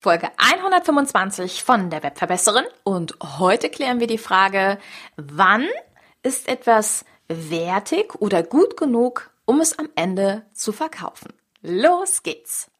Folge 0.00 0.28
125 0.36 1.64
von 1.64 1.90
der 1.90 2.04
Webverbesserin 2.04 2.64
und 2.84 3.16
heute 3.38 3.68
klären 3.68 3.98
wir 3.98 4.06
die 4.06 4.16
Frage, 4.16 4.78
wann 5.16 5.66
ist 6.22 6.46
etwas 6.46 7.04
wertig 7.26 8.14
oder 8.20 8.44
gut 8.44 8.76
genug, 8.76 9.32
um 9.44 9.60
es 9.60 9.76
am 9.76 9.88
Ende 9.96 10.42
zu 10.52 10.70
verkaufen? 10.70 11.32
Los 11.62 12.22
geht's! 12.22 12.70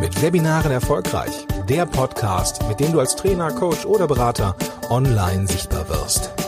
Mit 0.00 0.20
Webinaren 0.20 0.72
erfolgreich. 0.72 1.46
Der 1.68 1.86
Podcast, 1.86 2.66
mit 2.66 2.80
dem 2.80 2.90
du 2.90 2.98
als 2.98 3.14
Trainer, 3.14 3.52
Coach 3.52 3.86
oder 3.86 4.08
Berater 4.08 4.56
online 4.90 5.46
sichtbar 5.46 5.88
wirst. 5.88 6.47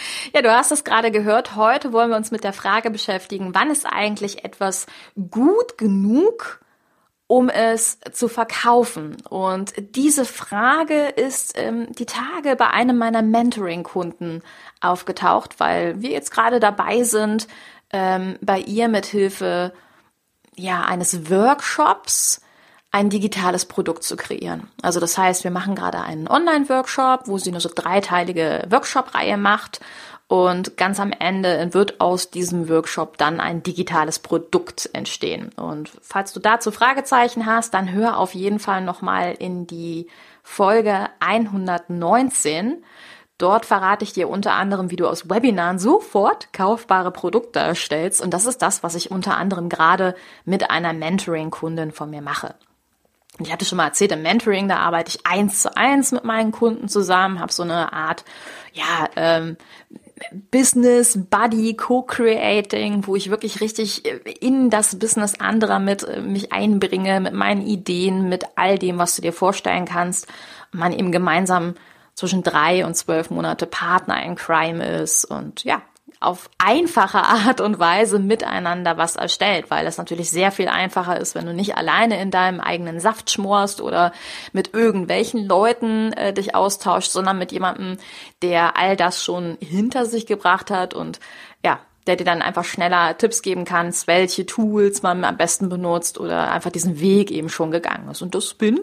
Ja, 0.34 0.42
du 0.42 0.52
hast 0.52 0.72
es 0.72 0.84
gerade 0.84 1.10
gehört. 1.10 1.56
Heute 1.56 1.92
wollen 1.92 2.10
wir 2.10 2.16
uns 2.16 2.30
mit 2.30 2.44
der 2.44 2.52
Frage 2.52 2.90
beschäftigen, 2.90 3.54
wann 3.54 3.70
ist 3.70 3.86
eigentlich 3.86 4.44
etwas 4.44 4.86
gut 5.30 5.78
genug, 5.78 6.60
um 7.26 7.48
es 7.48 7.98
zu 8.12 8.28
verkaufen? 8.28 9.16
Und 9.28 9.72
diese 9.94 10.24
Frage 10.24 11.08
ist 11.08 11.52
ähm, 11.56 11.92
die 11.92 12.06
Tage 12.06 12.56
bei 12.56 12.68
einem 12.68 12.98
meiner 12.98 13.22
Mentoring-Kunden 13.22 14.42
aufgetaucht, 14.80 15.60
weil 15.60 16.00
wir 16.00 16.10
jetzt 16.10 16.30
gerade 16.30 16.60
dabei 16.60 17.02
sind, 17.02 17.48
ähm, 17.92 18.36
bei 18.40 18.58
ihr 18.58 18.88
mit 18.88 19.06
Hilfe 19.06 19.72
ja, 20.56 20.82
eines 20.82 21.30
Workshops 21.30 22.40
ein 22.92 23.10
digitales 23.10 23.66
Produkt 23.66 24.02
zu 24.02 24.16
kreieren. 24.16 24.68
Also 24.82 24.98
das 24.98 25.16
heißt, 25.16 25.44
wir 25.44 25.50
machen 25.50 25.74
gerade 25.74 26.00
einen 26.00 26.26
Online-Workshop, 26.26 27.26
wo 27.26 27.38
sie 27.38 27.50
eine 27.50 27.60
so 27.60 27.70
dreiteilige 27.72 28.66
Workshop-Reihe 28.68 29.36
macht 29.36 29.80
und 30.30 30.76
ganz 30.76 31.00
am 31.00 31.10
Ende 31.10 31.74
wird 31.74 32.00
aus 32.00 32.30
diesem 32.30 32.68
Workshop 32.68 33.18
dann 33.18 33.40
ein 33.40 33.64
digitales 33.64 34.20
Produkt 34.20 34.88
entstehen. 34.92 35.50
Und 35.56 35.90
falls 36.02 36.32
du 36.32 36.38
dazu 36.38 36.70
Fragezeichen 36.70 37.46
hast, 37.46 37.74
dann 37.74 37.90
hör 37.90 38.16
auf 38.16 38.32
jeden 38.32 38.60
Fall 38.60 38.80
nochmal 38.80 39.34
in 39.36 39.66
die 39.66 40.06
Folge 40.44 41.08
119. 41.18 42.84
Dort 43.38 43.66
verrate 43.66 44.04
ich 44.04 44.12
dir 44.12 44.28
unter 44.28 44.52
anderem, 44.52 44.92
wie 44.92 44.96
du 44.96 45.08
aus 45.08 45.28
Webinaren 45.28 45.80
sofort 45.80 46.52
kaufbare 46.52 47.10
Produkte 47.10 47.58
erstellst. 47.58 48.22
Und 48.22 48.32
das 48.32 48.46
ist 48.46 48.62
das, 48.62 48.84
was 48.84 48.94
ich 48.94 49.10
unter 49.10 49.36
anderem 49.36 49.68
gerade 49.68 50.14
mit 50.44 50.70
einer 50.70 50.92
Mentoring-Kundin 50.92 51.90
von 51.90 52.08
mir 52.08 52.22
mache. 52.22 52.54
Ich 53.40 53.52
hatte 53.52 53.64
schon 53.64 53.76
mal 53.76 53.86
erzählt, 53.86 54.12
im 54.12 54.22
Mentoring, 54.22 54.68
da 54.68 54.76
arbeite 54.76 55.10
ich 55.10 55.26
eins 55.26 55.62
zu 55.62 55.76
eins 55.76 56.12
mit 56.12 56.24
meinen 56.24 56.52
Kunden 56.52 56.88
zusammen, 56.88 57.40
habe 57.40 57.52
so 57.52 57.62
eine 57.62 57.92
Art, 57.92 58.24
ja, 58.72 59.08
ähm, 59.16 59.56
Business 60.50 61.18
Buddy 61.30 61.74
Co-Creating, 61.74 63.06
wo 63.06 63.16
ich 63.16 63.30
wirklich 63.30 63.60
richtig 63.60 64.04
in 64.42 64.68
das 64.68 64.98
Business 64.98 65.40
anderer 65.40 65.78
mit 65.78 66.04
äh, 66.04 66.20
mich 66.20 66.52
einbringe, 66.52 67.20
mit 67.20 67.32
meinen 67.32 67.66
Ideen, 67.66 68.28
mit 68.28 68.44
all 68.56 68.78
dem, 68.78 68.98
was 68.98 69.16
du 69.16 69.22
dir 69.22 69.32
vorstellen 69.32 69.86
kannst. 69.86 70.26
Man 70.72 70.92
eben 70.92 71.10
gemeinsam 71.10 71.74
zwischen 72.14 72.42
drei 72.42 72.84
und 72.84 72.94
zwölf 72.94 73.30
Monate 73.30 73.66
Partner 73.66 74.22
in 74.22 74.34
Crime 74.36 74.84
ist 74.84 75.24
und 75.24 75.64
ja, 75.64 75.80
auf 76.20 76.50
einfache 76.58 77.18
Art 77.18 77.62
und 77.62 77.78
Weise 77.78 78.18
miteinander 78.18 78.98
was 78.98 79.16
erstellt, 79.16 79.70
weil 79.70 79.86
es 79.86 79.96
natürlich 79.96 80.30
sehr 80.30 80.52
viel 80.52 80.68
einfacher 80.68 81.18
ist, 81.18 81.34
wenn 81.34 81.46
du 81.46 81.54
nicht 81.54 81.76
alleine 81.78 82.20
in 82.20 82.30
deinem 82.30 82.60
eigenen 82.60 83.00
Saft 83.00 83.30
schmorst 83.30 83.80
oder 83.80 84.12
mit 84.52 84.74
irgendwelchen 84.74 85.46
Leuten 85.46 86.12
äh, 86.12 86.34
dich 86.34 86.54
austauschst, 86.54 87.12
sondern 87.12 87.38
mit 87.38 87.52
jemandem, 87.52 87.96
der 88.42 88.76
all 88.76 88.96
das 88.96 89.24
schon 89.24 89.56
hinter 89.60 90.04
sich 90.04 90.26
gebracht 90.26 90.70
hat 90.70 90.92
und 90.92 91.20
ja, 91.64 91.80
der 92.06 92.16
dir 92.16 92.24
dann 92.24 92.42
einfach 92.42 92.64
schneller 92.64 93.16
Tipps 93.16 93.40
geben 93.40 93.64
kann, 93.64 93.94
welche 94.06 94.44
Tools 94.44 95.02
man 95.02 95.24
am 95.24 95.38
besten 95.38 95.70
benutzt 95.70 96.18
oder 96.18 96.50
einfach 96.50 96.70
diesen 96.70 97.00
Weg 97.00 97.30
eben 97.30 97.48
schon 97.48 97.70
gegangen 97.70 98.10
ist. 98.10 98.20
Und 98.20 98.34
das 98.34 98.52
bin 98.54 98.80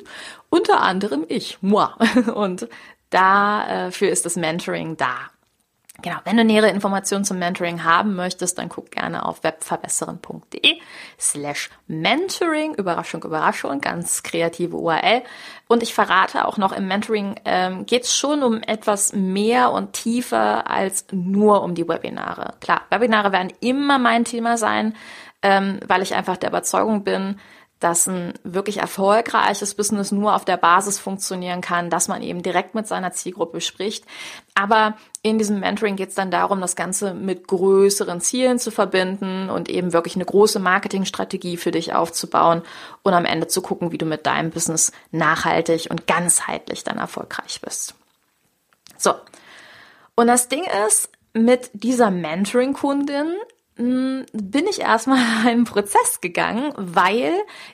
unter 0.50 0.82
anderem 0.82 1.26
ich, 1.28 1.58
moi. 1.62 1.90
Und 2.34 2.68
dafür 3.10 4.10
ist 4.10 4.26
das 4.26 4.36
Mentoring 4.36 4.98
da. 4.98 5.30
Genau, 6.04 6.18
wenn 6.26 6.38
du 6.38 6.44
nähere 6.44 6.70
Informationen 6.70 7.26
zum 7.26 7.40
Mentoring 7.40 7.84
haben 7.84 8.16
möchtest, 8.16 8.60
dann 8.60 8.70
guck 8.70 8.92
gerne 8.92 9.26
auf 9.26 9.44
webverbesseren.de 9.44 10.80
slash 11.20 11.72
mentoring. 11.88 12.76
Überraschung, 12.76 13.24
Überraschung, 13.24 13.82
ganz 13.82 14.22
kreative 14.22 14.78
URL. 14.78 15.24
Und 15.68 15.82
ich 15.82 15.96
verrate 15.96 16.46
auch 16.46 16.58
noch, 16.58 16.72
im 16.72 16.88
Mentoring 16.88 17.36
ähm, 17.46 17.88
geht 17.88 18.04
es 18.04 18.16
schon 18.16 18.44
um 18.44 18.62
etwas 18.62 19.14
mehr 19.14 19.72
und 19.72 19.94
tiefer 19.94 20.70
als 20.70 21.06
nur 21.12 21.64
um 21.64 21.74
die 21.74 21.88
Webinare. 21.88 22.54
Klar, 22.60 22.82
Webinare 22.92 23.32
werden 23.32 23.52
immer 23.60 23.98
mein 23.98 24.24
Thema 24.24 24.58
sein, 24.58 24.96
ähm, 25.42 25.80
weil 25.88 26.04
ich 26.04 26.14
einfach 26.14 26.38
der 26.38 26.50
Überzeugung 26.50 27.04
bin, 27.04 27.40
dass 27.80 28.08
ein 28.08 28.34
wirklich 28.44 28.78
erfolgreiches 28.78 29.76
Business 29.76 30.12
nur 30.12 30.36
auf 30.36 30.46
der 30.46 30.58
Basis 30.58 30.98
funktionieren 30.98 31.62
kann, 31.62 31.90
dass 31.90 32.08
man 32.08 32.24
eben 32.24 32.42
direkt 32.42 32.74
mit 32.74 32.88
seiner 32.88 33.12
Zielgruppe 33.12 33.62
spricht. 33.62 34.06
Aber 34.56 34.98
in 35.22 35.38
diesem 35.38 35.60
Mentoring 35.60 35.96
geht 35.96 36.10
es 36.10 36.16
dann 36.16 36.32
darum, 36.32 36.60
das 36.60 36.76
Ganze 36.76 37.14
mit 37.14 37.48
größeren 37.48 38.20
Zielen 38.20 38.58
zu 38.58 38.72
verbinden 38.72 39.50
und 39.50 39.70
eben 39.70 39.94
wirklich 39.94 40.16
eine 40.16 40.26
große 40.26 40.60
Marketingstrategie 40.60 41.58
für 41.58 41.72
dich 41.72 41.94
aufzubauen 41.94 42.64
und 43.04 43.14
am 43.14 43.26
Ende 43.26 43.48
zu 43.48 43.62
gucken, 43.62 43.92
wie 43.92 44.00
du 44.00 44.06
mit 44.06 44.26
deinem 44.26 44.50
Business 44.50 44.92
nachhaltig 45.12 45.88
und 45.92 46.08
ganzheitlich 46.08 46.84
dann 46.84 46.98
erfolgreich 46.98 47.62
bist. 47.62 47.94
So. 48.98 49.14
Und 50.16 50.28
das 50.28 50.48
Ding 50.48 50.64
ist, 50.88 51.10
mit 51.34 51.70
dieser 51.74 52.10
Mentoring-Kundin 52.10 53.36
bin 53.78 54.68
ich 54.70 54.82
erstmal 54.82 55.20
einen 55.48 55.66
Prozess 55.66 56.22
gegangen, 56.22 56.74
weil 56.76 57.34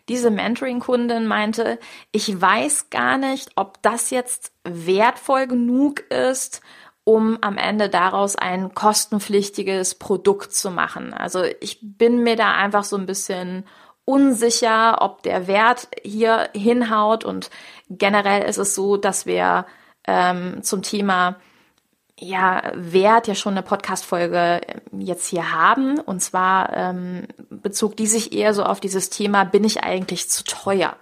diese 0.09 0.31
Mentoring-Kundin 0.31 1.25
meinte, 1.27 1.79
ich 2.11 2.39
weiß 2.39 2.89
gar 2.89 3.17
nicht, 3.17 3.51
ob 3.55 3.81
das 3.81 4.09
jetzt 4.09 4.51
wertvoll 4.63 5.47
genug 5.47 6.01
ist, 6.11 6.61
um 7.05 7.37
am 7.41 7.57
Ende 7.57 7.89
daraus 7.89 8.35
ein 8.35 8.73
kostenpflichtiges 8.73 9.95
Produkt 9.95 10.53
zu 10.53 10.71
machen. 10.71 11.13
Also 11.13 11.43
ich 11.59 11.79
bin 11.81 12.23
mir 12.23 12.35
da 12.35 12.53
einfach 12.53 12.85
so 12.85 12.95
ein 12.95 13.05
bisschen 13.05 13.65
unsicher, 14.05 15.01
ob 15.01 15.23
der 15.23 15.47
Wert 15.47 15.87
hier 16.03 16.49
hinhaut 16.53 17.23
und 17.25 17.49
generell 17.89 18.43
ist 18.43 18.57
es 18.57 18.75
so, 18.75 18.97
dass 18.97 19.25
wir 19.25 19.65
ähm, 20.05 20.61
zum 20.63 20.81
Thema 20.81 21.37
ja, 22.19 22.71
Wert 22.75 23.27
ja 23.27 23.35
schon 23.35 23.53
eine 23.53 23.63
Podcast-Folge 23.63 24.61
ähm, 24.67 25.01
jetzt 25.01 25.27
hier 25.27 25.51
haben. 25.51 25.99
Und 25.99 26.21
zwar 26.21 26.75
ähm, 26.75 27.27
bezog 27.49 27.97
die 27.97 28.07
sich 28.07 28.33
eher 28.33 28.53
so 28.53 28.63
auf 28.63 28.79
dieses 28.79 29.09
Thema, 29.09 29.43
bin 29.43 29.63
ich 29.63 29.83
eigentlich 29.83 30.29
zu 30.29 30.43
teuer? 30.43 30.95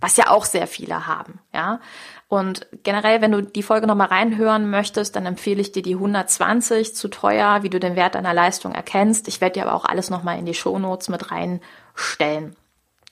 Was 0.00 0.16
ja 0.16 0.30
auch 0.30 0.44
sehr 0.44 0.68
viele 0.68 1.08
haben, 1.08 1.40
ja. 1.52 1.80
Und 2.28 2.66
generell, 2.84 3.20
wenn 3.20 3.32
du 3.32 3.42
die 3.42 3.62
Folge 3.62 3.86
nochmal 3.86 4.08
reinhören 4.08 4.70
möchtest, 4.70 5.16
dann 5.16 5.24
empfehle 5.24 5.62
ich 5.62 5.72
dir 5.72 5.82
die 5.82 5.94
120 5.94 6.94
zu 6.94 7.08
teuer, 7.08 7.62
wie 7.62 7.70
du 7.70 7.80
den 7.80 7.96
Wert 7.96 8.14
deiner 8.14 8.34
Leistung 8.34 8.72
erkennst. 8.72 9.28
Ich 9.28 9.40
werde 9.40 9.54
dir 9.54 9.66
aber 9.66 9.74
auch 9.74 9.86
alles 9.86 10.10
nochmal 10.10 10.38
in 10.38 10.44
die 10.44 10.54
Shownotes 10.54 11.08
mit 11.08 11.32
reinstellen. 11.32 12.54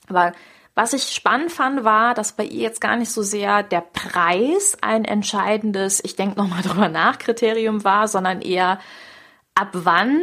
Aber 0.07 0.33
was 0.77 0.93
ich 0.93 1.11
spannend 1.11 1.51
fand, 1.51 1.83
war, 1.83 2.13
dass 2.13 2.33
bei 2.33 2.43
ihr 2.43 2.61
jetzt 2.61 2.81
gar 2.81 2.97
nicht 2.97 3.09
so 3.09 3.23
sehr 3.23 3.63
der 3.63 3.81
Preis 3.81 4.77
ein 4.79 5.05
entscheidendes, 5.05 6.03
ich 6.03 6.15
denke 6.15 6.37
nochmal 6.37 6.61
drüber 6.63 6.87
nach, 6.87 7.17
Kriterium 7.17 7.83
war, 7.83 8.07
sondern 8.07 8.41
eher, 8.41 8.79
ab 9.55 9.69
wann 9.71 10.21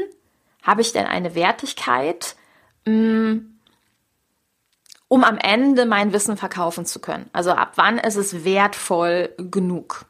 habe 0.62 0.80
ich 0.80 0.92
denn 0.92 1.06
eine 1.06 1.34
Wertigkeit, 1.34 2.36
mm, 2.86 3.38
um 5.08 5.24
am 5.24 5.38
Ende 5.38 5.86
mein 5.86 6.12
Wissen 6.12 6.36
verkaufen 6.36 6.86
zu 6.86 7.00
können. 7.00 7.28
Also 7.32 7.50
ab 7.50 7.72
wann 7.74 7.98
ist 7.98 8.16
es 8.16 8.44
wertvoll 8.44 9.34
genug. 9.36 10.04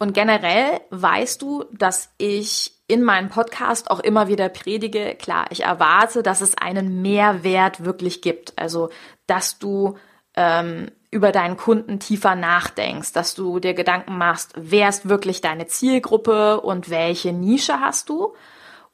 Und 0.00 0.12
generell 0.12 0.80
weißt 0.90 1.40
du, 1.40 1.66
dass 1.70 2.12
ich 2.18 2.82
in 2.86 3.02
meinem 3.02 3.28
Podcast 3.30 3.90
auch 3.90 4.00
immer 4.00 4.28
wieder 4.28 4.48
predige, 4.48 5.14
klar, 5.14 5.46
ich 5.50 5.64
erwarte, 5.64 6.22
dass 6.22 6.40
es 6.40 6.56
einen 6.56 7.00
Mehrwert 7.02 7.84
wirklich 7.84 8.20
gibt. 8.20 8.52
Also, 8.56 8.90
dass 9.26 9.58
du 9.58 9.96
ähm, 10.36 10.90
über 11.10 11.32
deinen 11.32 11.56
Kunden 11.56 12.00
tiefer 12.00 12.34
nachdenkst, 12.34 13.12
dass 13.12 13.34
du 13.34 13.60
dir 13.60 13.72
Gedanken 13.72 14.18
machst, 14.18 14.52
wer 14.56 14.88
ist 14.88 15.08
wirklich 15.08 15.40
deine 15.40 15.66
Zielgruppe 15.66 16.60
und 16.60 16.90
welche 16.90 17.32
Nische 17.32 17.80
hast 17.80 18.08
du. 18.08 18.34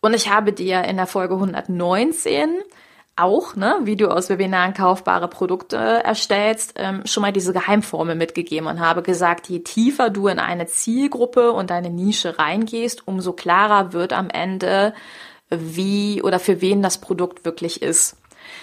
Und 0.01 0.15
ich 0.15 0.31
habe 0.31 0.53
dir 0.53 0.85
in 0.85 0.97
der 0.97 1.07
Folge 1.07 1.35
119 1.35 2.63
auch, 3.23 3.57
ne, 3.57 3.77
wie 3.83 3.97
du 3.97 4.09
aus 4.09 4.29
Webinaren 4.29 4.75
kaufbare 4.75 5.29
Produkte 5.29 5.77
erstellst, 5.77 6.75
ähm, 6.77 7.03
schon 7.05 7.23
mal 7.23 7.33
diese 7.33 7.53
Geheimformel 7.53 8.15
mitgegeben 8.15 8.67
und 8.67 8.81
habe 8.81 9.03
gesagt, 9.03 9.49
je 9.49 9.61
tiefer 9.61 10.11
du 10.11 10.29
in 10.29 10.39
eine 10.39 10.67
Zielgruppe 10.67 11.53
und 11.53 11.73
eine 11.73 11.91
Nische 11.91 12.39
reingehst, 12.39 13.07
umso 13.07 13.33
klarer 13.33 13.93
wird 13.93 14.13
am 14.13 14.31
Ende, 14.31 14.95
wie 15.51 16.23
oder 16.23 16.39
für 16.39 16.61
wen 16.61 16.83
das 16.83 16.99
Produkt 16.99 17.45
wirklich 17.45 17.83
ist. 17.83 18.20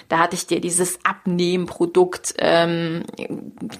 Da 0.10 0.20
hatte 0.20 0.36
ich 0.36 0.48
dir 0.48 0.62
dieses 0.62 1.00
Abnehmprodukt 1.04 2.36
ähm, 2.38 3.04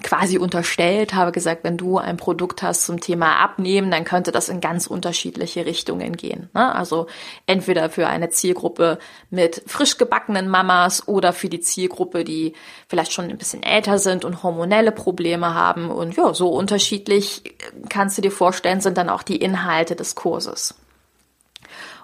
quasi 0.02 0.38
unterstellt, 0.38 1.14
habe 1.14 1.32
gesagt, 1.32 1.64
wenn 1.64 1.76
du 1.78 1.98
ein 1.98 2.18
Produkt 2.18 2.62
hast 2.62 2.84
zum 2.84 3.00
Thema 3.00 3.36
Abnehmen, 3.36 3.90
dann 3.90 4.04
könnte 4.04 4.30
das 4.30 4.48
in 4.48 4.60
ganz 4.60 4.86
unterschiedliche 4.86 5.64
Richtungen 5.64 6.16
gehen. 6.16 6.50
Ne? 6.52 6.74
Also 6.74 7.06
entweder 7.46 7.88
für 7.88 8.08
eine 8.08 8.28
Zielgruppe 8.28 8.98
mit 9.30 9.62
frisch 9.66 9.96
gebackenen 9.96 10.48
Mamas 10.48 11.08
oder 11.08 11.32
für 11.32 11.48
die 11.48 11.60
Zielgruppe, 11.60 12.24
die 12.24 12.52
vielleicht 12.88 13.12
schon 13.12 13.30
ein 13.30 13.38
bisschen 13.38 13.62
älter 13.62 13.98
sind 13.98 14.24
und 14.24 14.42
hormonelle 14.42 14.92
Probleme 14.92 15.54
haben. 15.54 15.90
Und 15.90 16.16
ja, 16.16 16.34
so 16.34 16.48
unterschiedlich 16.48 17.42
kannst 17.88 18.18
du 18.18 18.22
dir 18.22 18.32
vorstellen, 18.32 18.80
sind 18.80 18.98
dann 18.98 19.08
auch 19.08 19.22
die 19.22 19.36
Inhalte 19.36 19.96
des 19.96 20.14
Kurses. 20.14 20.74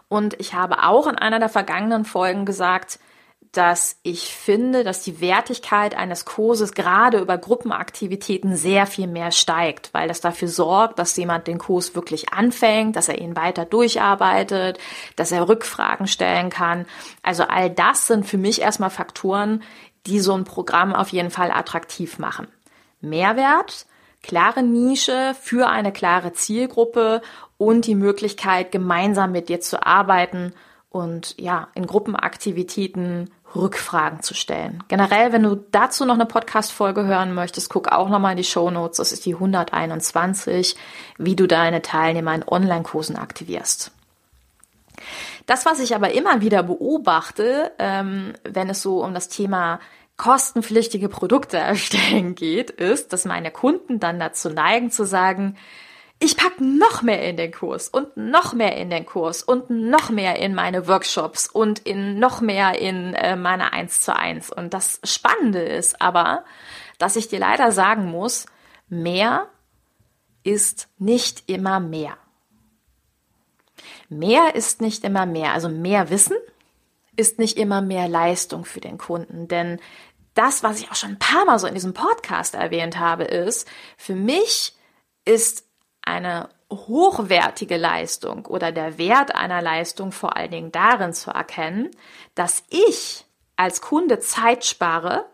Und 0.08 0.38
ich 0.40 0.54
habe 0.54 0.84
auch 0.84 1.06
in 1.06 1.16
einer 1.16 1.38
der 1.38 1.48
vergangenen 1.48 2.04
Folgen 2.04 2.44
gesagt, 2.44 2.98
dass 3.56 3.98
ich 4.02 4.34
finde, 4.34 4.84
dass 4.84 5.02
die 5.02 5.20
Wertigkeit 5.20 5.96
eines 5.96 6.24
Kurses 6.24 6.72
gerade 6.72 7.18
über 7.18 7.38
Gruppenaktivitäten 7.38 8.56
sehr 8.56 8.86
viel 8.86 9.06
mehr 9.06 9.30
steigt, 9.30 9.90
weil 9.92 10.08
das 10.08 10.20
dafür 10.20 10.48
sorgt, 10.48 10.98
dass 10.98 11.16
jemand 11.16 11.46
den 11.46 11.58
Kurs 11.58 11.94
wirklich 11.94 12.32
anfängt, 12.32 12.96
dass 12.96 13.08
er 13.08 13.18
ihn 13.18 13.36
weiter 13.36 13.64
durcharbeitet, 13.64 14.78
dass 15.16 15.32
er 15.32 15.48
Rückfragen 15.48 16.06
stellen 16.06 16.50
kann. 16.50 16.86
Also 17.22 17.44
all 17.44 17.70
das 17.70 18.06
sind 18.06 18.26
für 18.26 18.38
mich 18.38 18.60
erstmal 18.60 18.90
Faktoren, 18.90 19.62
die 20.06 20.20
so 20.20 20.34
ein 20.34 20.44
Programm 20.44 20.94
auf 20.94 21.08
jeden 21.10 21.30
Fall 21.30 21.50
attraktiv 21.50 22.18
machen. 22.18 22.48
Mehrwert, 23.00 23.86
klare 24.22 24.62
Nische 24.62 25.34
für 25.40 25.68
eine 25.68 25.92
klare 25.92 26.32
Zielgruppe 26.32 27.22
und 27.58 27.86
die 27.86 27.94
Möglichkeit, 27.94 28.72
gemeinsam 28.72 29.32
mit 29.32 29.48
dir 29.48 29.60
zu 29.60 29.86
arbeiten 29.86 30.54
und 30.94 31.35
ja, 31.41 31.69
in 31.75 31.87
Gruppenaktivitäten 31.87 33.31
Rückfragen 33.56 34.23
zu 34.23 34.35
stellen. 34.35 34.82
Generell, 34.88 35.32
wenn 35.32 35.43
du 35.43 35.56
dazu 35.70 36.05
noch 36.05 36.14
eine 36.14 36.26
Podcast-Folge 36.26 37.05
hören 37.05 37.35
möchtest, 37.35 37.69
guck 37.69 37.91
auch 37.91 38.08
nochmal 38.08 38.32
in 38.32 38.37
die 38.37 38.44
Show 38.44 38.70
Notes. 38.70 38.99
Das 38.99 39.12
ist 39.12 39.26
die 39.26 39.35
121, 39.35 40.76
wie 41.19 41.35
du 41.35 41.46
deine 41.46 41.82
Teilnehmer 41.82 42.35
in 42.35 42.46
Online-Kursen 42.46 43.17
aktivierst. 43.17 43.91
Das, 45.46 45.67
was 45.67 45.81
ich 45.81 45.96
aber 45.96 46.12
immer 46.12 46.41
wieder 46.41 46.62
beobachte, 46.62 47.73
ähm, 47.79 48.32
wenn 48.44 48.70
es 48.70 48.81
so 48.81 49.02
um 49.05 49.14
das 49.14 49.29
Thema 49.29 49.81
kostenpflichtige 50.17 51.08
Produkte 51.08 51.56
erstellen 51.56 52.35
geht, 52.37 52.70
ist, 52.70 53.12
dass 53.12 53.25
meine 53.25 53.50
Kunden 53.50 53.99
dann 53.99 54.20
dazu 54.20 54.49
neigen 54.49 54.93
zu 54.93 55.05
sagen, 55.05 55.56
ich 56.24 56.36
pack 56.36 56.60
noch 56.60 57.02
mehr 57.02 57.28
in 57.28 57.36
den 57.36 57.52
Kurs 57.52 57.88
und 57.88 58.16
noch 58.16 58.52
mehr 58.52 58.76
in 58.76 58.90
den 58.90 59.04
Kurs 59.04 59.42
und 59.42 59.70
noch 59.70 60.10
mehr 60.10 60.36
in 60.38 60.54
meine 60.54 60.88
Workshops 60.88 61.46
und 61.46 61.80
in 61.80 62.18
noch 62.18 62.40
mehr 62.40 62.78
in 62.80 63.14
äh, 63.14 63.36
meine 63.36 63.72
1 63.72 64.00
zu 64.00 64.16
1. 64.16 64.50
Und 64.50 64.74
das 64.74 65.00
Spannende 65.04 65.60
ist 65.60 66.00
aber, 66.00 66.44
dass 66.98 67.16
ich 67.16 67.28
dir 67.28 67.38
leider 67.38 67.72
sagen 67.72 68.10
muss, 68.10 68.46
mehr 68.88 69.48
ist 70.42 70.88
nicht 70.98 71.48
immer 71.48 71.80
mehr. 71.80 72.16
Mehr 74.08 74.54
ist 74.54 74.80
nicht 74.80 75.04
immer 75.04 75.26
mehr. 75.26 75.52
Also 75.52 75.68
mehr 75.68 76.10
Wissen 76.10 76.36
ist 77.16 77.38
nicht 77.38 77.58
immer 77.58 77.80
mehr 77.82 78.08
Leistung 78.08 78.64
für 78.64 78.80
den 78.80 78.98
Kunden. 78.98 79.48
Denn 79.48 79.80
das, 80.34 80.62
was 80.62 80.80
ich 80.80 80.90
auch 80.90 80.96
schon 80.96 81.10
ein 81.10 81.18
paar 81.18 81.44
Mal 81.44 81.58
so 81.58 81.66
in 81.66 81.74
diesem 81.74 81.94
Podcast 81.94 82.54
erwähnt 82.54 82.98
habe, 82.98 83.24
ist, 83.24 83.68
für 83.96 84.14
mich 84.14 84.74
ist 85.24 85.64
eine 86.04 86.48
hochwertige 86.70 87.76
Leistung 87.76 88.46
oder 88.46 88.72
der 88.72 88.98
Wert 88.98 89.34
einer 89.34 89.62
Leistung 89.62 90.12
vor 90.12 90.36
allen 90.36 90.50
Dingen 90.50 90.72
darin 90.72 91.12
zu 91.12 91.30
erkennen, 91.30 91.90
dass 92.34 92.64
ich 92.68 93.24
als 93.56 93.80
Kunde 93.80 94.18
Zeit 94.18 94.64
spare, 94.64 95.26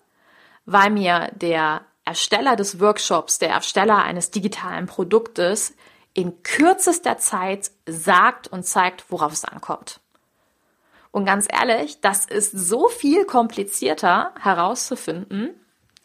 weil 0.67 0.90
mir 0.90 1.31
der 1.34 1.82
Ersteller 2.05 2.56
des 2.56 2.81
Workshops, 2.81 3.38
der 3.38 3.50
Ersteller 3.50 4.02
eines 4.02 4.31
digitalen 4.31 4.87
Produktes 4.87 5.75
in 6.12 6.43
kürzester 6.43 7.19
Zeit 7.19 7.70
sagt 7.87 8.49
und 8.49 8.64
zeigt, 8.64 9.11
worauf 9.11 9.32
es 9.32 9.44
ankommt. 9.44 10.00
Und 11.12 11.25
ganz 11.25 11.49
ehrlich, 11.50 12.00
das 12.00 12.25
ist 12.25 12.52
so 12.52 12.88
viel 12.88 13.25
komplizierter 13.25 14.32
herauszufinden, 14.40 15.55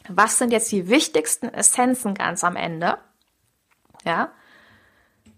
was 0.08 0.38
sind 0.38 0.52
jetzt 0.52 0.72
die 0.72 0.90
wichtigsten 0.90 1.48
Essenzen 1.48 2.14
ganz 2.14 2.44
am 2.44 2.56
Ende, 2.56 2.98
ja, 4.04 4.32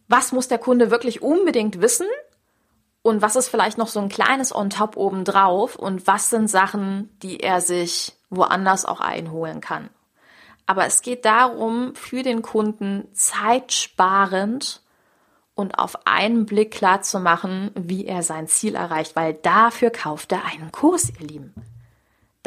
was 0.07 0.31
muss 0.31 0.47
der 0.47 0.57
Kunde 0.57 0.91
wirklich 0.91 1.21
unbedingt 1.21 1.81
wissen 1.81 2.07
und 3.01 3.21
was 3.21 3.35
ist 3.35 3.49
vielleicht 3.49 3.77
noch 3.77 3.87
so 3.87 3.99
ein 3.99 4.09
kleines 4.09 4.53
On-Top 4.53 4.97
obendrauf 4.97 5.75
und 5.75 6.07
was 6.07 6.29
sind 6.29 6.49
Sachen, 6.49 7.09
die 7.21 7.39
er 7.39 7.61
sich 7.61 8.13
woanders 8.29 8.85
auch 8.85 8.99
einholen 8.99 9.61
kann. 9.61 9.89
Aber 10.65 10.85
es 10.85 11.01
geht 11.01 11.23
darum, 11.23 11.95
für 11.95 12.23
den 12.23 12.41
Kunden 12.41 13.07
zeitsparend 13.13 14.81
und 15.55 15.79
auf 15.79 16.05
einen 16.05 16.45
Blick 16.45 16.71
klar 16.71 17.01
zu 17.01 17.19
machen, 17.19 17.71
wie 17.73 18.05
er 18.05 18.21
sein 18.21 18.47
Ziel 18.47 18.75
erreicht, 18.75 19.15
weil 19.15 19.33
dafür 19.33 19.89
kauft 19.89 20.33
er 20.33 20.45
einen 20.45 20.71
Kurs, 20.71 21.09
ihr 21.09 21.25
Lieben. 21.25 21.53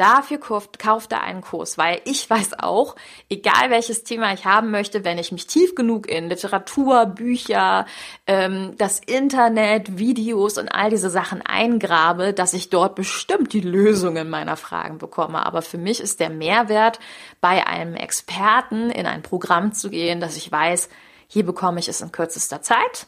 Dafür 0.01 0.39
kauft, 0.39 0.79
kauft 0.79 1.11
er 1.11 1.21
einen 1.21 1.41
Kurs, 1.41 1.77
weil 1.77 2.01
ich 2.05 2.27
weiß 2.27 2.57
auch, 2.57 2.95
egal 3.29 3.69
welches 3.69 4.03
Thema 4.03 4.33
ich 4.33 4.45
haben 4.45 4.71
möchte, 4.71 5.05
wenn 5.05 5.19
ich 5.19 5.31
mich 5.31 5.45
tief 5.45 5.75
genug 5.75 6.09
in 6.09 6.27
Literatur, 6.27 7.05
Bücher, 7.05 7.85
ähm, 8.25 8.73
das 8.79 8.97
Internet, 8.97 9.99
Videos 9.99 10.57
und 10.57 10.69
all 10.69 10.89
diese 10.89 11.11
Sachen 11.11 11.43
eingrabe, 11.43 12.33
dass 12.33 12.55
ich 12.55 12.71
dort 12.71 12.95
bestimmt 12.95 13.53
die 13.53 13.61
Lösungen 13.61 14.27
meiner 14.27 14.57
Fragen 14.57 14.97
bekomme. 14.97 15.45
Aber 15.45 15.61
für 15.61 15.77
mich 15.77 15.99
ist 15.99 16.19
der 16.19 16.31
Mehrwert, 16.31 16.99
bei 17.39 17.67
einem 17.67 17.93
Experten 17.93 18.89
in 18.89 19.05
ein 19.05 19.21
Programm 19.21 19.71
zu 19.71 19.91
gehen, 19.91 20.19
dass 20.19 20.35
ich 20.35 20.51
weiß, 20.51 20.89
hier 21.27 21.45
bekomme 21.45 21.79
ich 21.79 21.87
es 21.87 22.01
in 22.01 22.11
kürzester 22.11 22.63
Zeit. 22.63 23.05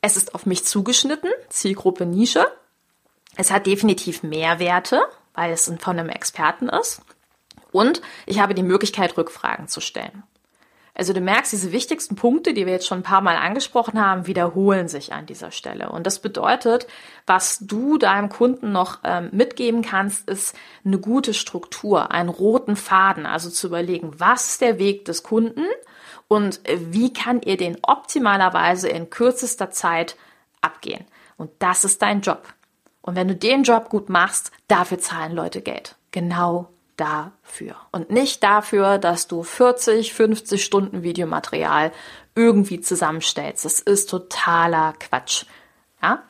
Es 0.00 0.16
ist 0.16 0.34
auf 0.34 0.46
mich 0.46 0.64
zugeschnitten, 0.64 1.28
Zielgruppe 1.50 2.06
Nische. 2.06 2.46
Es 3.36 3.50
hat 3.50 3.66
definitiv 3.66 4.22
Mehrwerte, 4.22 5.02
weil 5.34 5.52
es 5.52 5.72
von 5.78 5.98
einem 5.98 6.08
Experten 6.08 6.68
ist. 6.68 7.02
Und 7.70 8.02
ich 8.26 8.40
habe 8.40 8.54
die 8.54 8.62
Möglichkeit, 8.62 9.16
Rückfragen 9.16 9.68
zu 9.68 9.80
stellen. 9.80 10.22
Also 10.94 11.14
du 11.14 11.20
merkst, 11.20 11.52
diese 11.52 11.72
wichtigsten 11.72 12.16
Punkte, 12.16 12.52
die 12.52 12.66
wir 12.66 12.74
jetzt 12.74 12.86
schon 12.86 12.98
ein 12.98 13.04
paar 13.04 13.22
Mal 13.22 13.36
angesprochen 13.36 14.04
haben, 14.04 14.26
wiederholen 14.26 14.88
sich 14.88 15.14
an 15.14 15.24
dieser 15.24 15.50
Stelle. 15.50 15.88
Und 15.88 16.06
das 16.06 16.18
bedeutet, 16.18 16.86
was 17.26 17.60
du 17.60 17.96
deinem 17.96 18.28
Kunden 18.28 18.72
noch 18.72 18.98
ähm, 19.02 19.30
mitgeben 19.32 19.80
kannst, 19.80 20.28
ist 20.28 20.54
eine 20.84 20.98
gute 20.98 21.32
Struktur, 21.32 22.10
einen 22.10 22.28
roten 22.28 22.76
Faden. 22.76 23.24
Also 23.24 23.48
zu 23.48 23.68
überlegen, 23.68 24.12
was 24.18 24.48
ist 24.48 24.60
der 24.60 24.78
Weg 24.78 25.06
des 25.06 25.22
Kunden 25.22 25.64
und 26.28 26.60
wie 26.66 27.12
kann 27.12 27.40
ihr 27.40 27.56
den 27.56 27.78
optimalerweise 27.82 28.90
in 28.90 29.08
kürzester 29.08 29.70
Zeit 29.70 30.16
abgehen. 30.60 31.06
Und 31.38 31.50
das 31.58 31.84
ist 31.84 32.02
dein 32.02 32.20
Job. 32.20 32.52
Und 33.02 33.16
wenn 33.16 33.28
du 33.28 33.36
den 33.36 33.64
Job 33.64 33.88
gut 33.88 34.08
machst, 34.08 34.52
dafür 34.68 34.98
zahlen 34.98 35.32
Leute 35.32 35.60
Geld. 35.60 35.96
Genau 36.12 36.68
dafür. 36.96 37.74
Und 37.90 38.10
nicht 38.10 38.42
dafür, 38.42 38.98
dass 38.98 39.26
du 39.26 39.42
40, 39.42 40.14
50 40.14 40.64
Stunden 40.64 41.02
Videomaterial 41.02 41.92
irgendwie 42.34 42.80
zusammenstellst. 42.80 43.64
Das 43.64 43.80
ist 43.80 44.08
totaler 44.08 44.94
Quatsch. 44.98 45.44
Ja? 46.02 46.22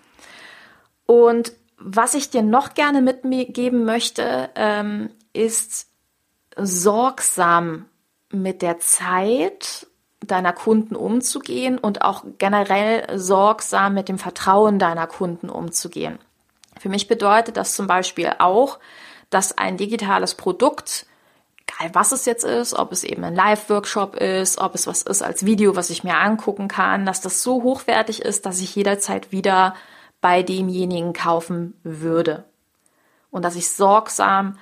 Und 1.07 1.53
was 1.77 2.15
ich 2.15 2.31
dir 2.31 2.43
noch 2.43 2.75
gerne 2.75 3.03
mitgeben 3.03 3.85
möchte, 3.85 4.51
ähm, 4.55 5.11
ist 5.33 5.89
sorgsam 6.57 7.87
mit 8.31 8.63
der 8.63 8.79
Zeit 8.79 9.87
deiner 10.21 10.53
Kunden 10.53 10.95
umzugehen 10.95 11.79
und 11.79 12.03
auch 12.03 12.25
generell 12.39 13.19
sorgsam 13.19 13.95
mit 13.95 14.09
dem 14.09 14.19
Vertrauen 14.19 14.79
deiner 14.79 15.07
Kunden 15.07 15.51
umzugehen. 15.51 16.19
Für 16.83 16.89
mich 16.89 17.07
bedeutet 17.07 17.57
das 17.57 17.77
zum 17.77 17.87
Beispiel 17.87 18.35
auch, 18.41 18.81
dass 19.31 19.57
ein 19.57 19.77
digitales 19.77 20.35
Produkt, 20.35 21.07
egal 21.61 21.95
was 21.95 22.11
es 22.11 22.25
jetzt 22.25 22.43
ist, 22.43 22.75
ob 22.75 22.91
es 22.91 23.05
eben 23.05 23.23
ein 23.23 23.37
Live-Workshop 23.37 24.17
ist, 24.17 24.59
ob 24.59 24.75
es 24.75 24.89
was 24.89 25.03
ist 25.03 25.23
als 25.23 25.47
Video, 25.47 25.77
was 25.77 25.91
ich 25.91 26.03
mir 26.03 26.17
angucken 26.17 26.67
kann, 26.67 27.07
dass 27.07 27.21
das 27.21 27.45
so 27.45 27.63
hochwertig 27.63 28.23
ist, 28.23 28.47
dass 28.47 28.61
ich 28.61 28.75
jederzeit 28.75 29.31
wieder 29.31 29.77
bei 30.21 30.43
demjenigen 30.43 31.13
kaufen 31.13 31.79
würde. 31.85 32.43
Und 33.31 33.45
dass 33.45 33.55
ich 33.55 33.71
sorgsam 33.71 34.59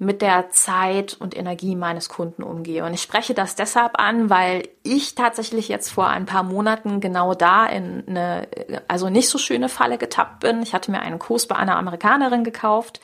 mit 0.00 0.22
der 0.22 0.48
Zeit 0.48 1.12
und 1.12 1.36
Energie 1.36 1.76
meines 1.76 2.08
Kunden 2.08 2.42
umgehe. 2.42 2.86
Und 2.86 2.94
ich 2.94 3.02
spreche 3.02 3.34
das 3.34 3.54
deshalb 3.54 4.00
an, 4.00 4.30
weil 4.30 4.66
ich 4.82 5.14
tatsächlich 5.14 5.68
jetzt 5.68 5.90
vor 5.90 6.08
ein 6.08 6.24
paar 6.24 6.42
Monaten 6.42 7.00
genau 7.00 7.34
da 7.34 7.66
in 7.66 8.04
eine, 8.08 8.48
also 8.88 9.10
nicht 9.10 9.28
so 9.28 9.36
schöne 9.36 9.68
Falle 9.68 9.98
getappt 9.98 10.40
bin. 10.40 10.62
Ich 10.62 10.72
hatte 10.72 10.90
mir 10.90 11.00
einen 11.00 11.18
Kurs 11.18 11.46
bei 11.46 11.54
einer 11.56 11.76
Amerikanerin 11.76 12.44
gekauft, 12.44 13.00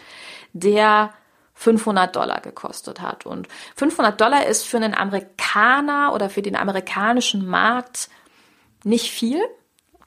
der 0.54 1.12
500 1.52 2.16
Dollar 2.16 2.40
gekostet 2.40 3.02
hat. 3.02 3.26
Und 3.26 3.46
500 3.76 4.18
Dollar 4.18 4.46
ist 4.46 4.66
für 4.66 4.78
einen 4.78 4.94
Amerikaner 4.94 6.14
oder 6.14 6.30
für 6.30 6.40
den 6.40 6.56
amerikanischen 6.56 7.46
Markt 7.46 8.08
nicht 8.84 9.10
viel. 9.10 9.42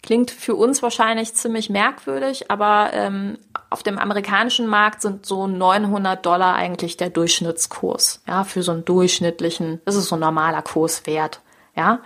Klingt 0.01 0.31
für 0.31 0.55
uns 0.55 0.81
wahrscheinlich 0.81 1.33
ziemlich 1.33 1.69
merkwürdig, 1.69 2.49
aber 2.49 2.91
ähm, 2.93 3.37
auf 3.69 3.83
dem 3.83 3.97
amerikanischen 3.99 4.65
Markt 4.65 5.01
sind 5.01 5.25
so 5.25 5.45
900 5.45 6.25
Dollar 6.25 6.55
eigentlich 6.55 6.95
der 6.95 7.09
Durchschnittskurs. 7.09 8.21
Ja, 8.25 8.45
für 8.45 8.63
so 8.63 8.71
einen 8.71 8.85
durchschnittlichen, 8.85 9.81
das 9.83 9.95
ist 9.95 10.07
so 10.07 10.15
ein 10.15 10.21
normaler 10.21 10.61
Kurswert. 10.61 11.41
Ja. 11.75 11.99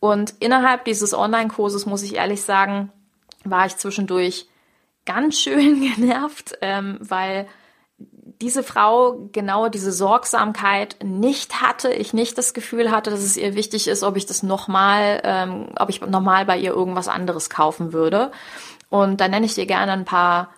Und 0.00 0.34
innerhalb 0.40 0.84
dieses 0.84 1.14
Online-Kurses 1.14 1.86
muss 1.86 2.02
ich 2.02 2.16
ehrlich 2.16 2.42
sagen, 2.42 2.90
war 3.44 3.66
ich 3.66 3.76
zwischendurch 3.76 4.48
ganz 5.04 5.38
schön 5.40 5.80
genervt, 5.96 6.58
ähm, 6.60 6.98
weil 7.00 7.46
diese 8.40 8.62
Frau 8.62 9.28
genau 9.32 9.68
diese 9.68 9.92
Sorgsamkeit 9.92 10.96
nicht 11.02 11.60
hatte, 11.62 11.92
ich 11.92 12.12
nicht 12.12 12.36
das 12.36 12.54
Gefühl 12.54 12.90
hatte, 12.90 13.10
dass 13.10 13.20
es 13.20 13.36
ihr 13.36 13.54
wichtig 13.54 13.88
ist, 13.88 14.02
ob 14.02 14.16
ich 14.16 14.26
das 14.26 14.42
nochmal, 14.42 15.20
ähm, 15.24 15.68
ob 15.78 15.88
ich 15.88 16.00
nochmal 16.00 16.44
bei 16.44 16.58
ihr 16.58 16.72
irgendwas 16.72 17.08
anderes 17.08 17.50
kaufen 17.50 17.92
würde. 17.92 18.30
Und 18.90 19.20
da 19.20 19.28
nenne 19.28 19.46
ich 19.46 19.54
dir 19.54 19.66
gerne 19.66 19.92
ein 19.92 20.04
paar 20.04 20.50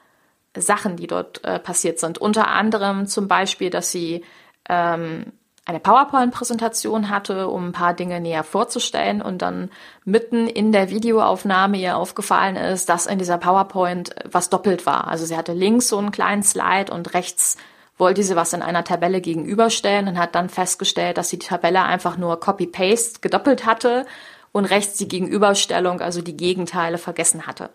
Sachen, 0.56 0.97
die 0.97 1.06
dort 1.06 1.44
äh, 1.44 1.58
passiert 1.58 1.99
sind. 1.99 2.18
Unter 2.18 2.49
anderem 2.49 3.06
zum 3.06 3.28
Beispiel, 3.28 3.70
dass 3.70 3.90
sie 3.90 4.25
ähm, 4.68 5.32
eine 5.69 5.81
PowerPoint-Präsentation 5.81 7.11
hatte, 7.11 7.49
um 7.49 7.67
ein 7.69 7.73
paar 7.73 7.93
Dinge 7.93 8.21
näher 8.21 8.43
vorzustellen 8.43 9.21
und 9.21 9.43
dann 9.43 9.71
mitten 10.07 10.49
in 10.49 10.73
der 10.73 10.89
Videoaufnahme 10.89 11.77
ihr 11.77 11.99
aufgefallen 11.99 12.57
ist, 12.57 12.89
dass 12.89 13.05
in 13.05 13.19
dieser 13.19 13.37
PowerPoint 13.37 14.15
was 14.25 14.49
doppelt 14.49 14.87
war. 14.87 15.09
Also 15.09 15.27
sie 15.27 15.37
hatte 15.37 15.53
links 15.53 15.89
so 15.89 15.99
einen 15.99 16.11
kleinen 16.11 16.43
Slide 16.43 16.91
und 16.91 17.13
rechts 17.13 17.59
wollte 17.99 18.23
sie 18.23 18.35
was 18.35 18.55
in 18.55 18.63
einer 18.63 18.83
Tabelle 18.83 19.21
gegenüberstellen 19.21 20.09
und 20.09 20.19
hat 20.19 20.35
dann 20.35 20.49
festgestellt, 20.49 21.19
dass 21.19 21.29
sie 21.29 21.39
die 21.39 21.49
Tabelle 21.49 21.83
einfach 21.83 22.17
nur 22.17 22.41
Copy-Paste 22.41 23.21
gedoppelt 23.21 23.67
hatte 23.67 24.07
und 24.53 24.65
rechts 24.65 24.97
die 24.97 25.09
Gegenüberstellung, 25.09 26.01
also 26.01 26.23
die 26.23 26.37
Gegenteile, 26.37 26.97
vergessen 26.97 27.47
hatte. 27.47 27.69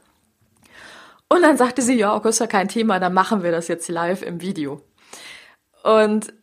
Und 1.29 1.43
dann 1.43 1.57
sagte 1.57 1.83
sie, 1.83 1.93
ja, 1.93 2.15
okay, 2.15 2.29
ist 2.29 2.39
ja 2.39 2.47
kein 2.47 2.69
Thema, 2.69 2.99
dann 2.99 3.13
machen 3.13 3.43
wir 3.43 3.51
das 3.51 3.67
jetzt 3.67 3.87
live 3.87 4.23
im 4.23 4.41
Video. 4.41 4.81
Und 5.83 6.33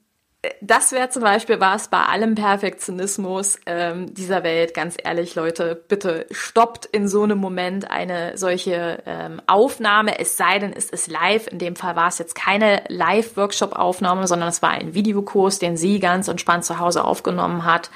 das 0.63 0.93
wäre 0.93 1.11
zum 1.11 1.23
Beispiel 1.23 1.61
was 1.61 1.89
bei 1.89 2.03
allem 2.03 2.35
Perfektionismus 2.35 3.59
ähm, 3.67 4.15
dieser 4.15 4.43
Welt, 4.43 4.73
ganz 4.73 4.97
ehrlich, 5.03 5.35
Leute, 5.35 5.75
bitte 5.87 6.27
stoppt 6.31 6.87
in 6.87 7.09
so 7.09 7.25
einem 7.25 7.39
Moment 7.39 7.91
eine 7.91 8.39
solche 8.39 9.03
ähm, 9.05 9.43
Aufnahme, 9.47 10.19
es 10.19 10.39
sei 10.39 10.59
denn, 10.59 10.73
es 10.73 10.89
ist 10.89 11.09
live. 11.09 11.47
In 11.49 11.59
dem 11.59 11.77
Fall 11.77 11.95
war 11.95 12.09
es 12.09 12.19
jetzt 12.19 12.35
keine 12.35 12.83
Live-Workshop-Aufnahme, 12.89 14.27
sondern 14.27 14.49
es 14.49 14.63
war 14.63 14.71
ein 14.71 14.95
Videokurs, 14.95 15.59
den 15.59 15.77
sie 15.77 16.01
ganz 16.01 16.29
entspannt 16.29 16.65
zu 16.65 16.79
Hause 16.79 17.05
aufgenommen 17.05 17.67
hat 17.67 17.91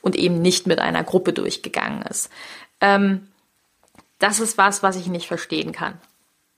und 0.00 0.16
eben 0.16 0.40
nicht 0.40 0.66
mit 0.66 0.78
einer 0.78 1.04
Gruppe 1.04 1.34
durchgegangen 1.34 2.00
ist. 2.02 2.30
Ähm, 2.80 3.28
das 4.18 4.40
ist 4.40 4.56
was, 4.56 4.82
was 4.82 4.96
ich 4.96 5.06
nicht 5.06 5.28
verstehen 5.28 5.72
kann 5.72 5.98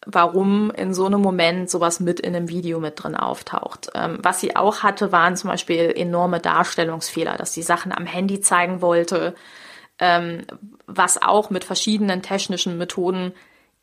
warum 0.06 0.70
in 0.70 0.94
so 0.94 1.06
einem 1.06 1.20
Moment 1.20 1.70
sowas 1.70 2.00
mit 2.00 2.20
in 2.20 2.34
einem 2.34 2.48
Video 2.48 2.80
mit 2.80 3.02
drin 3.02 3.14
auftaucht. 3.14 3.90
Ähm, 3.94 4.18
was 4.22 4.40
sie 4.40 4.56
auch 4.56 4.82
hatte, 4.82 5.12
waren 5.12 5.36
zum 5.36 5.50
Beispiel 5.50 5.92
enorme 5.96 6.40
Darstellungsfehler, 6.40 7.36
dass 7.36 7.52
sie 7.52 7.62
Sachen 7.62 7.92
am 7.92 8.06
Handy 8.06 8.40
zeigen 8.40 8.80
wollte, 8.80 9.34
ähm, 9.98 10.42
was 10.86 11.22
auch 11.22 11.50
mit 11.50 11.64
verschiedenen 11.64 12.22
technischen 12.22 12.78
Methoden 12.78 13.32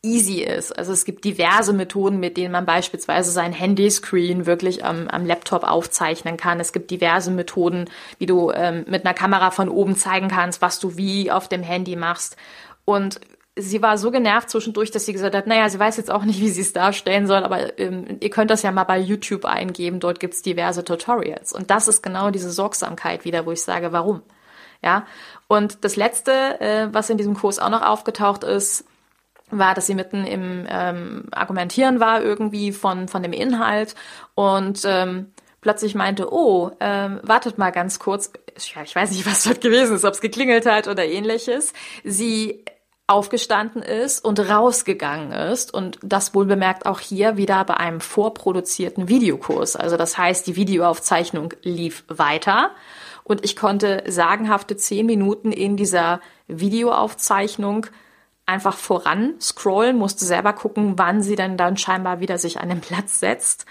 easy 0.02 0.42
ist. 0.42 0.78
Also 0.78 0.94
es 0.94 1.04
gibt 1.04 1.26
diverse 1.26 1.74
Methoden, 1.74 2.20
mit 2.20 2.38
denen 2.38 2.54
man 2.54 2.66
beispielsweise 2.66 3.32
sein 3.32 3.52
Handyscreen 3.52 4.46
wirklich 4.46 4.86
am, 4.86 5.10
am 5.10 5.26
Laptop 5.26 5.64
aufzeichnen 5.64 6.38
kann. 6.38 6.60
Es 6.60 6.72
gibt 6.72 6.90
diverse 6.90 7.32
Methoden, 7.32 7.90
wie 8.18 8.26
du 8.26 8.52
ähm, 8.52 8.86
mit 8.88 9.06
einer 9.06 9.14
Kamera 9.14 9.52
von 9.52 9.68
oben 9.68 9.96
zeigen 9.96 10.30
kannst, 10.30 10.62
was 10.62 10.80
du 10.80 10.96
wie 10.96 11.32
auf 11.32 11.50
dem 11.50 11.64
Handy 11.64 11.98
machst. 11.98 12.38
Und 12.86 13.20
sie 13.60 13.82
war 13.82 13.98
so 13.98 14.12
genervt 14.12 14.50
zwischendurch, 14.50 14.92
dass 14.92 15.06
sie 15.06 15.14
gesagt 15.14 15.36
hat, 15.36 15.48
naja, 15.48 15.70
sie 15.70 15.80
weiß 15.80 15.98
jetzt 15.98 16.12
auch 16.12 16.24
nicht, 16.24 16.40
wie 16.40 16.50
sie 16.50 16.62
es 16.62 16.74
darstellen 16.74 17.28
soll, 17.28 17.44
aber 17.44 17.78
ähm, 17.80 18.18
ihr 18.20 18.30
könnt 18.30 18.52
das 18.52 18.64
ja 18.64 18.72
mal 18.72 18.84
bei 18.84 19.00
YouTube 19.00 19.46
eingeben, 19.46 20.00
dort 20.00 20.20
gibt's 20.20 20.42
diverse 20.42 20.84
Tutorials. 20.84 21.54
Und 21.54 21.70
das 21.70 21.88
ist 21.88 22.02
genau 22.02 22.32
diese 22.32 22.52
Sorgsamkeit 22.52 23.26
wieder, 23.26 23.46
wo 23.46 23.52
ich 23.52 23.62
sage, 23.62 23.92
warum? 23.92 24.22
Ja. 24.82 25.06
Und 25.48 25.84
das 25.84 25.96
Letzte, 25.96 26.60
äh, 26.62 26.88
was 26.92 27.10
in 27.10 27.18
diesem 27.18 27.36
Kurs 27.36 27.60
auch 27.60 27.70
noch 27.70 27.82
aufgetaucht 27.82 28.44
ist, 28.44 28.86
war, 29.52 29.74
dass 29.74 29.88
sie 29.88 29.96
mitten 29.96 30.26
im 30.26 30.66
ähm, 30.70 31.26
Argumentieren 31.32 32.00
war 32.00 32.22
irgendwie 32.22 32.72
von, 32.72 33.08
von 33.08 33.24
dem 33.24 33.34
Inhalt 33.34 33.96
und 34.36 34.82
ähm, 34.86 35.32
plötzlich 35.62 35.96
meinte, 35.96 36.32
oh, 36.32 36.72
ähm, 36.80 37.20
wartet 37.24 37.58
mal 37.58 37.72
ganz 37.72 38.00
kurz, 38.00 38.32
ja, 38.76 38.84
ich 38.84 38.96
weiß 38.96 39.12
nicht, 39.12 39.26
was 39.26 39.44
dort 39.44 39.62
gewesen 39.62 39.96
ist, 39.96 40.06
ob 40.06 40.14
es 40.14 40.22
geklingelt 40.22 40.66
hat 40.66 40.88
oder 40.88 41.06
ähnliches. 41.06 41.74
Sie 42.04 42.64
aufgestanden 43.10 43.82
ist 43.82 44.24
und 44.24 44.40
rausgegangen 44.40 45.32
ist 45.32 45.74
und 45.74 45.98
das 46.04 46.36
wohl 46.36 46.46
bemerkt 46.46 46.86
auch 46.86 47.00
hier 47.00 47.38
wieder 47.38 47.64
bei 47.66 47.76
einem 47.76 48.02
vorproduzierten 48.02 49.10
Videokurs. 49.10 49.76
Also 49.76 49.98
das 49.98 50.18
heißt, 50.18 50.46
die 50.46 50.56
Videoaufzeichnung 50.56 51.54
lief 51.64 52.04
weiter 52.08 52.72
und 53.24 53.44
ich 53.44 53.56
konnte 53.56 54.04
sagenhafte 54.08 54.78
zehn 54.78 55.06
Minuten 55.06 55.52
in 55.52 55.76
dieser 55.76 56.22
Videoaufzeichnung 56.48 57.88
einfach 58.46 58.78
voran 58.78 59.36
scrollen, 59.40 59.98
musste 59.98 60.26
selber 60.26 60.54
gucken, 60.54 60.98
wann 60.98 61.22
sie 61.22 61.36
denn 61.36 61.56
dann 61.56 61.78
scheinbar 61.78 62.20
wieder 62.20 62.38
sich 62.38 62.60
an 62.60 62.70
den 62.70 62.82
Platz 62.82 63.20
setzt. 63.20 63.66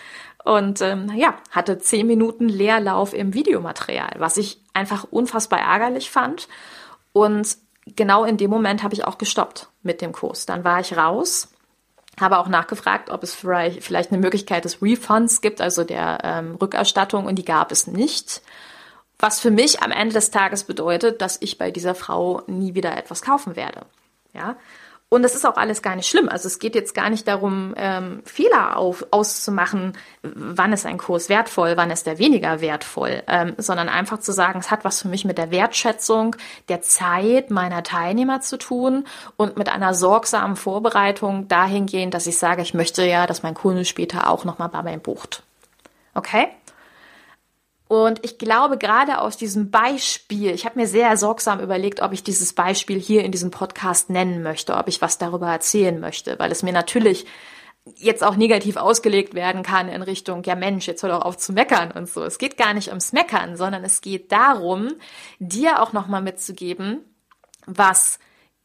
Und 0.45 0.81
ähm, 0.81 1.13
ja, 1.15 1.35
hatte 1.51 1.79
zehn 1.79 2.07
Minuten 2.07 2.49
Leerlauf 2.49 3.13
im 3.13 3.35
Videomaterial, 3.35 4.15
was 4.19 4.37
ich 4.37 4.63
einfach 4.75 5.05
unfassbar 5.11 5.61
ärgerlich 5.61 6.11
fand. 6.11 6.49
Und 7.13 7.59
genau 7.97 8.25
in 8.25 8.37
dem 8.37 8.51
Moment 8.51 8.83
habe 8.83 8.95
ich 8.95 9.05
auch 9.05 9.19
gestoppt 9.19 9.69
mit 9.83 10.01
dem 10.01 10.13
Kurs. 10.13 10.47
Dann 10.47 10.65
war 10.65 10.81
ich 10.81 10.97
raus, 10.97 11.49
habe 12.21 12.39
auch 12.39 12.49
nachgefragt, 12.49 13.11
ob 13.11 13.23
es 13.23 13.35
vielleicht 13.35 14.13
eine 14.13 14.21
Möglichkeit 14.21 14.65
des 14.65 14.83
Refunds 14.83 15.41
gibt, 15.41 15.61
also 15.61 15.85
der 15.85 16.19
ähm, 16.25 16.57
Rückerstattung, 16.57 17.27
und 17.27 17.37
die 17.37 17.45
gab 17.45 17.73
es 17.73 17.87
nicht. 17.87 18.43
Was 19.19 19.41
für 19.41 19.51
mich 19.51 19.83
am 19.83 19.91
Ende 19.91 20.15
des 20.15 20.31
Tages 20.31 20.65
bedeutet, 20.65 21.21
dass 21.21 21.39
ich 21.41 21.59
bei 21.59 21.71
dieser 21.71 21.95
Frau 21.95 22.43
nie 22.47 22.75
wieder 22.75 22.97
etwas 22.97 23.23
kaufen 23.23 23.57
werde. 23.57 23.83
Ja, 24.33 24.57
und 25.11 25.25
es 25.25 25.35
ist 25.35 25.47
auch 25.47 25.57
alles 25.57 25.81
gar 25.81 25.97
nicht 25.97 26.09
schlimm. 26.09 26.29
Also 26.29 26.49
es 26.49 26.59
geht 26.59 26.75
jetzt 26.75 26.95
gar 26.95 27.09
nicht 27.09 27.27
darum, 27.27 27.75
ähm, 27.79 28.21
Fehler 28.25 28.77
auf, 28.77 29.07
auszumachen, 29.11 29.97
wann 30.23 30.73
ist 30.75 30.85
ein 30.85 30.99
Kurs 30.99 31.31
wertvoll, 31.31 31.77
wann 31.77 31.91
ist 31.91 32.07
der 32.07 32.19
weniger 32.19 32.61
wertvoll, 32.61 33.23
ähm, 33.27 33.55
sondern 33.57 33.89
einfach 33.89 34.21
zu 34.21 34.33
sagen, 34.33 34.59
es 34.59 34.71
hat 34.71 34.85
was 34.85 35.01
für 35.01 35.09
mich 35.09 35.25
mit 35.25 35.39
der 35.39 35.51
Wertschätzung 35.51 36.37
der 36.69 36.83
Zeit 36.83 37.51
meiner 37.51 37.83
Teilnehmer 37.83 38.43
zu 38.43 38.59
tun 38.59 39.07
und 39.37 39.57
mit 39.57 39.71
einer 39.71 39.95
sorgsamen 39.95 40.57
Vorbereitung 40.57 41.49
dahingehend, 41.49 42.13
dass 42.13 42.27
ich 42.27 42.37
sage, 42.37 42.61
ich 42.61 42.75
möchte 42.75 43.03
ja, 43.05 43.27
dass 43.27 43.43
mein 43.43 43.55
Kunde 43.55 43.87
später 43.87 44.29
auch 44.29 44.45
nochmal 44.45 44.69
bei 44.69 44.83
mir 44.83 44.99
bucht. 44.99 45.43
Okay? 46.15 46.49
Und 47.89 48.23
ich 48.23 48.37
glaube, 48.37 48.77
gerade 48.77 49.21
aus 49.21 49.39
diesem 49.39 49.71
Beispiel, 49.71 50.51
ich 50.51 50.67
habe 50.67 50.79
mir 50.79 50.87
sehr 50.87 51.17
sorgsam 51.17 51.59
überlegt, 51.61 52.03
ob 52.03 52.13
ich 52.13 52.23
dieses 52.23 52.53
Beispiel 52.53 53.01
hier 53.01 53.25
in 53.25 53.33
diesem 53.33 53.51
Podcast 53.51 54.11
nennen 54.11 54.43
möchte, 54.43 54.77
ob 54.77 54.89
ich 54.89 55.01
was 55.01 55.17
darüber 55.17 55.49
erzählen 55.49 55.99
möchte, 55.99 56.39
weil 56.39 56.53
es 56.53 56.63
mir 56.63 56.75
natürlich 56.75 57.25
jetzt 57.97 58.23
auch 58.23 58.37
negativ 58.37 58.77
ausgelegt 58.77 59.33
werden 59.33 59.63
kann 59.63 59.89
in 59.89 60.03
Richtung, 60.03 60.43
ja 60.43 60.55
Mensch, 60.55 60.87
jetzt 60.87 61.03
hör 61.03 61.09
doch 61.09 61.23
auf 61.23 61.39
zu 61.39 61.55
meckern 61.55 61.91
und 61.91 62.07
so. 62.07 62.23
Es 62.23 62.37
geht 62.37 62.59
gar 62.59 62.75
nicht 62.75 62.89
ums 62.89 63.13
Meckern, 63.13 63.57
sondern 63.57 63.83
es 63.85 64.03
geht 64.03 64.31
darum, 64.31 64.97
dir 65.39 65.81
auch 65.83 65.95
nochmal 65.95 66.21
mitzugeben, 66.21 67.01
was 67.65 68.19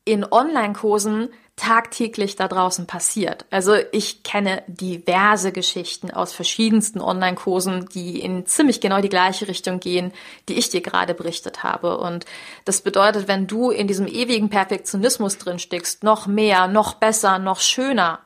in 0.05 0.25
Online-Kursen 0.29 1.29
tagtäglich 1.55 2.35
da 2.35 2.47
draußen 2.47 2.87
passiert. 2.87 3.45
Also 3.51 3.75
ich 3.91 4.23
kenne 4.23 4.63
diverse 4.67 5.51
Geschichten 5.51 6.09
aus 6.09 6.33
verschiedensten 6.33 6.99
Online-Kursen, 6.99 7.87
die 7.93 8.19
in 8.21 8.47
ziemlich 8.47 8.81
genau 8.81 9.01
die 9.01 9.09
gleiche 9.09 9.47
Richtung 9.47 9.79
gehen, 9.79 10.13
die 10.49 10.55
ich 10.55 10.69
dir 10.69 10.81
gerade 10.81 11.13
berichtet 11.13 11.61
habe. 11.61 11.99
Und 11.99 12.25
das 12.65 12.81
bedeutet, 12.81 13.27
wenn 13.27 13.45
du 13.45 13.69
in 13.69 13.87
diesem 13.87 14.07
ewigen 14.07 14.49
Perfektionismus 14.49 15.37
drin 15.37 15.59
steckst, 15.59 16.03
noch 16.03 16.25
mehr, 16.25 16.67
noch 16.67 16.95
besser, 16.95 17.37
noch 17.37 17.59
schöner, 17.59 18.19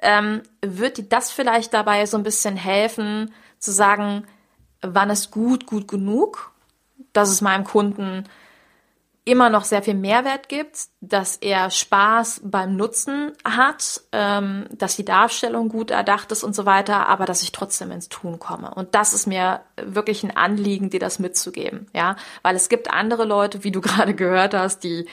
ähm, 0.00 0.42
wird 0.62 0.98
dir 0.98 1.04
das 1.04 1.32
vielleicht 1.32 1.74
dabei 1.74 2.06
so 2.06 2.16
ein 2.16 2.22
bisschen 2.22 2.56
helfen, 2.56 3.34
zu 3.58 3.72
sagen, 3.72 4.26
wann 4.80 5.10
ist 5.10 5.32
gut, 5.32 5.66
gut 5.66 5.88
genug, 5.88 6.52
dass 7.12 7.30
es 7.30 7.40
meinem 7.40 7.64
Kunden 7.64 8.24
immer 9.24 9.50
noch 9.50 9.64
sehr 9.64 9.82
viel 9.82 9.94
Mehrwert 9.94 10.48
gibt, 10.48 10.88
dass 11.00 11.36
er 11.36 11.70
Spaß 11.70 12.40
beim 12.44 12.76
Nutzen 12.76 13.32
hat, 13.44 14.00
ähm, 14.12 14.66
dass 14.70 14.96
die 14.96 15.04
Darstellung 15.04 15.68
gut 15.68 15.90
erdacht 15.90 16.32
ist 16.32 16.42
und 16.42 16.54
so 16.54 16.64
weiter, 16.64 17.08
aber 17.08 17.26
dass 17.26 17.42
ich 17.42 17.52
trotzdem 17.52 17.90
ins 17.90 18.08
Tun 18.08 18.38
komme. 18.38 18.72
Und 18.74 18.94
das 18.94 19.12
ist 19.12 19.26
mir 19.26 19.60
wirklich 19.76 20.24
ein 20.24 20.36
Anliegen, 20.36 20.90
dir 20.90 21.00
das 21.00 21.18
mitzugeben, 21.18 21.86
ja, 21.94 22.16
weil 22.42 22.56
es 22.56 22.68
gibt 22.68 22.90
andere 22.90 23.24
Leute, 23.24 23.62
wie 23.62 23.72
du 23.72 23.80
gerade 23.82 24.14
gehört 24.14 24.54
hast, 24.54 24.84
die 24.84 25.06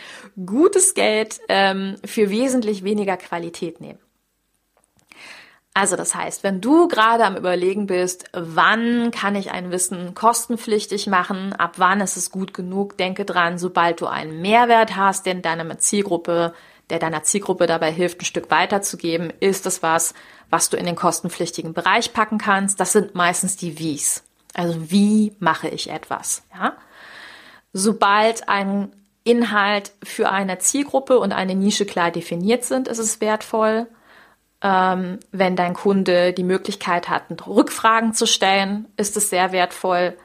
gutes 0.46 0.94
Geld 0.94 1.40
ähm, 1.50 1.98
für 2.06 2.30
wesentlich 2.30 2.84
weniger 2.84 3.18
Qualität 3.18 3.82
nehmen. 3.82 4.00
Also 5.78 5.96
das 5.96 6.16
heißt, 6.16 6.42
wenn 6.42 6.60
du 6.60 6.88
gerade 6.88 7.24
am 7.24 7.38
Überlegen 7.38 7.86
bist, 7.86 8.32
wann 8.34 9.12
kann 9.12 9.36
ich 9.36 9.52
ein 9.52 9.70
Wissen 9.70 10.16
kostenpflichtig 10.16 11.06
machen, 11.06 11.54
ab 11.54 11.74
wann 11.78 12.02
ist 12.02 12.18
es 12.18 12.32
gut 12.32 12.52
genug, 12.52 12.98
denke 12.98 13.26
dran, 13.26 13.60
sobald 13.60 14.02
du 14.02 14.08
einen 14.08 14.42
Mehrwert 14.42 14.96
hast, 14.96 15.28
den 15.28 15.44
deine 15.44 15.78
Zielgruppe, 15.78 16.56
der 16.90 16.98
deiner 16.98 17.22
Zielgruppe 17.22 17.68
dabei 17.68 17.92
hilft, 17.92 18.20
ein 18.20 18.26
Stück 18.26 18.50
weiterzugeben, 18.50 19.32
ist 19.40 19.68
es 19.68 19.84
was, 19.84 20.16
was 20.50 20.72
du 20.72 20.78
in 20.78 20.88
den 20.88 20.96
kostenpflichtigen 20.96 21.76
Bereich 21.76 22.12
packen 22.12 22.40
kannst. 22.40 22.80
Das 22.80 22.92
sind 22.92 23.14
meistens 23.14 23.56
die 23.56 23.78
Wies. 23.78 24.24
Also 24.56 24.90
wie 24.90 25.36
mache 25.38 25.68
ich 25.68 25.92
etwas? 25.92 26.42
Ja? 26.56 26.76
Sobald 27.72 28.50
ein 28.50 28.94
Inhalt 29.24 29.92
für 30.04 30.30
eine 30.30 30.58
Zielgruppe 30.58 31.20
und 31.20 31.34
eine 31.34 31.54
Nische 31.54 31.86
klar 31.86 32.10
definiert 32.10 32.64
sind, 32.64 32.88
ist 32.88 32.98
es 32.98 33.22
wertvoll 33.22 33.86
ähm, 34.62 35.20
wenn 35.32 35.56
dein 35.56 35.74
Kunde 35.74 36.34
die 36.34 36.44
Möglichkeit 36.44 37.10
hat, 37.10 37.24
Rückfragen 37.46 38.14
zu 38.14 38.26
stellen, 38.26 38.88
ist 38.98 39.18
es 39.18 39.30
sehr 39.30 39.52
wertvoll. 39.52 40.18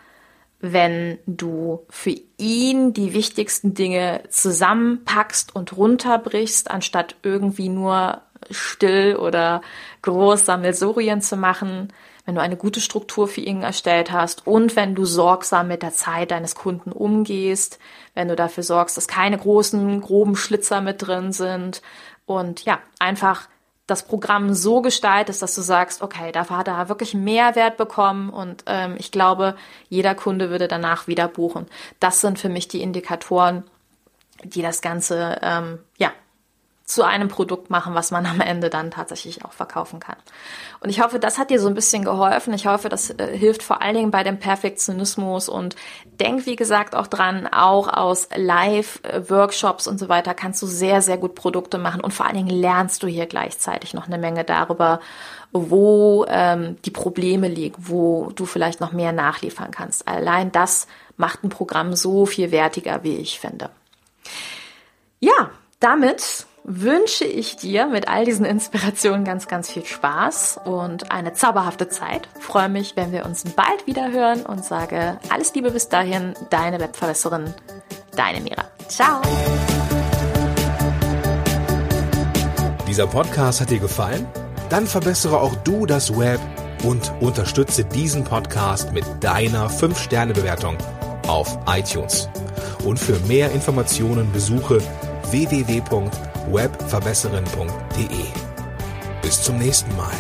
Wenn 0.61 1.19
du 1.27 1.85
für 1.91 2.15
ihn 2.39 2.93
die 2.93 3.15
wichtigsten 3.15 3.75
Dinge 3.75 4.23
zusammenpackst 4.31 5.55
und 5.55 5.77
runterbrichst, 5.77 6.71
anstatt 6.71 7.17
irgendwie 7.23 7.69
nur 7.69 8.23
still 8.51 9.17
oder 9.17 9.61
groß 10.03 10.47
Sammelsorien 10.47 11.21
zu 11.21 11.37
machen, 11.37 11.93
wenn 12.25 12.37
du 12.37 12.41
eine 12.41 12.57
gute 12.57 12.81
Struktur 12.81 13.27
für 13.27 13.41
ihn 13.41 13.63
erstellt 13.63 14.13
hast 14.13 14.47
und 14.47 14.77
wenn 14.77 14.95
du 14.95 15.05
sorgsam 15.05 15.69
mit 15.69 15.83
der 15.83 15.93
Zeit 15.93 16.31
deines 16.31 16.55
Kunden 16.55 16.93
umgehst, 16.93 17.81
wenn 18.15 18.29
du 18.29 18.37
dafür 18.37 18.63
sorgst, 18.63 18.97
dass 18.97 19.09
keine 19.09 19.39
großen, 19.39 20.01
groben 20.01 20.37
Schlitzer 20.37 20.81
mit 20.81 21.05
drin 21.05 21.33
sind 21.33 21.83
und 22.25 22.65
ja, 22.65 22.79
einfach 23.01 23.49
das 23.87 24.07
Programm 24.07 24.55
so 24.55 24.81
gestaltest, 24.81 25.43
dass 25.43 25.55
du 25.55 25.61
sagst, 25.61 26.03
okay, 26.03 26.33
dafür 26.33 26.59
hat 26.59 26.69
er 26.69 26.89
wirklich 26.89 27.15
Mehrwert 27.15 27.77
bekommen 27.77 28.31
und 28.31 28.65
ähm, 28.67 28.95
ich 28.99 29.11
glaube, 29.11 29.57
jeder 29.89 30.15
Kunde 30.15 30.51
würde 30.51 30.69
danach 30.69 31.09
wieder 31.09 31.29
buchen. 31.29 31.67
Das 32.01 32.21
sind 32.21 32.39
für 32.39 32.49
mich 32.49 32.69
die 32.69 32.81
Indikatoren, 32.81 33.65
die 34.45 34.63
das 34.63 34.83
Ganze 34.83 35.39
ähm, 35.43 35.79
ja 35.99 36.13
zu 36.85 37.05
einem 37.05 37.29
Produkt 37.29 37.71
machen, 37.71 37.95
was 37.95 38.11
man 38.11 38.27
am 38.27 38.41
Ende 38.41 38.69
dann 38.69 38.91
tatsächlich 38.91 39.45
auch 39.45 39.53
verkaufen 39.53 40.01
kann. 40.01 40.17
Und 40.81 40.91
ich 40.91 41.01
hoffe, 41.01 41.19
das 41.19 41.39
hat 41.39 41.51
dir 41.51 41.61
so 41.61 41.69
ein 41.69 41.75
bisschen 41.75 42.05
geholfen. 42.05 42.53
Ich 42.53 42.67
hoffe, 42.67 42.89
das 42.89 43.11
äh, 43.11 43.37
hilft 43.37 43.63
vor 43.63 43.83
allen 43.83 43.95
Dingen 43.95 44.11
bei 44.11 44.25
dem 44.25 44.39
Perfektionismus 44.39 45.49
und 45.49 45.77
denk, 46.05 46.45
wie 46.47 46.57
gesagt, 46.57 46.95
auch 46.95 47.07
dran, 47.07 47.47
auch 47.47 47.89
aus 47.89 48.29
Live-Workshops 48.35 49.87
und 49.87 49.99
so 49.99 50.09
weiter 50.09 50.35
kannst 50.35 50.61
du 50.63 50.67
sehr, 50.67 51.03
sehr 51.03 51.19
gut 51.19 51.35
Produkte 51.35 51.79
machen 51.79 52.01
und 52.01 52.13
vor 52.13 52.27
allen 52.27 52.37
Dingen 52.37 52.51
lernst 52.51 53.03
du 53.03 53.07
hier 53.07 53.27
gleichzeitig 53.27 53.95
noch 53.95 54.07
eine 54.07 54.19
Menge 54.19 54.45
darüber, 54.45 55.01
wo 55.53 56.25
ähm, 56.29 56.79
die 56.85 56.91
Probleme 56.91 57.49
liegen, 57.49 57.77
wo 57.79 58.33
du 58.35 58.45
vielleicht 58.45 58.81
noch 58.81 58.93
mehr 58.93 59.13
nachliefern 59.13 59.71
kannst. 59.71 60.09
Allein 60.09 60.51
das 60.51 60.89
macht 61.17 61.45
ein 61.45 61.51
Programm 61.51 61.95
so 61.95 62.27
viel 62.27 62.51
wertiger, 62.51 63.05
wie 63.05 63.17
ich 63.17 63.39
finde. 63.39 63.71
Ja, 65.21 65.51
damit 65.79 66.47
wünsche 66.65 67.25
ich 67.25 67.57
dir 67.57 67.87
mit 67.87 68.09
all 68.09 68.25
diesen 68.25 68.45
Inspirationen 68.45 69.25
ganz, 69.25 69.49
ganz 69.49 69.71
viel 69.71 69.85
Spaß 69.85 70.61
und 70.65 71.11
eine 71.11 71.33
zauberhafte 71.33 71.89
Zeit. 71.89 72.29
freue 72.39 72.69
mich, 72.69 72.97
wenn 72.97 73.13
wir 73.13 73.25
uns 73.25 73.45
bald 73.45 73.87
wieder 73.87 74.13
hören 74.13 74.43
und 74.43 74.65
sage 74.65 75.19
alles 75.29 75.55
Liebe 75.55 75.71
bis 75.71 75.89
dahin, 75.89 76.35
deine 76.51 76.79
Webverbesserin, 76.79 77.53
deine 78.17 78.41
Mira. 78.41 78.65
Ciao! 78.89 79.21
Dieser 82.87 83.07
Podcast 83.07 83.61
hat 83.61 83.71
dir 83.71 83.81
gefallen? 83.81 84.27
Dann 84.69 84.87
verbessere 84.87 85.41
auch 85.41 85.55
du 85.65 85.87
das 85.87 86.17
Web 86.17 86.41
und 86.85 87.13
unterstütze 87.21 87.85
diesen 87.85 88.25
Podcast 88.25 88.93
mit 88.93 89.05
deiner 89.21 89.69
5-Sterne-Bewertung 89.69 90.77
auf 91.27 91.59
iTunes. 91.67 92.29
Und 92.85 92.99
für 92.99 93.19
mehr 93.27 93.51
Informationen 93.53 94.31
besuche 94.33 94.81
www 95.31 95.81
webverbesserin.de. 96.51 98.25
Bis 99.23 99.43
zum 99.43 99.59
nächsten 99.59 99.95
Mal. 99.97 100.13